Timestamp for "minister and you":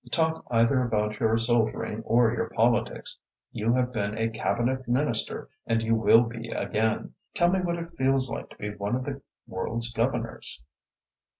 4.87-5.93